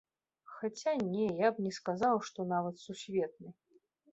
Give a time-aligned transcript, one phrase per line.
[0.53, 3.49] Хаця, не, я б не сказаў, што нават сусветны.